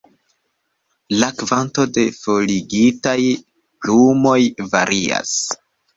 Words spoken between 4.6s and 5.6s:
varias.